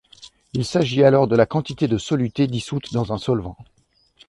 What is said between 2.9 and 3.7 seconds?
dans un solvant.